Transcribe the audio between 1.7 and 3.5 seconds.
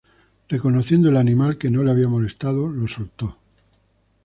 le había molestado, lo soltó.